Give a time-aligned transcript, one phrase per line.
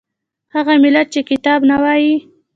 [0.55, 2.13] هغه ملت چې کتاب نه وايي